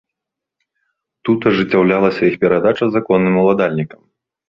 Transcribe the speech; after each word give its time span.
Тут 1.29 1.39
ажыццяўлялася 1.53 2.21
іх 2.31 2.35
перадача 2.47 2.85
законным 2.99 3.41
уладальнікам. 3.47 4.01